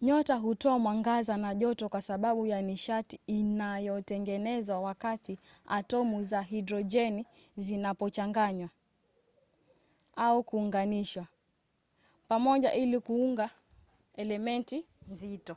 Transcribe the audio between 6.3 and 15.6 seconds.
hidrojeni zinapochanganywa au kuunganishwa pamoja ili kuunda elementi nzito